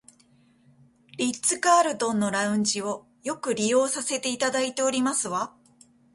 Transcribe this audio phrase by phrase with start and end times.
[1.19, 5.55] リッツカールトンのラウンジをよく利用させていただいておりますわ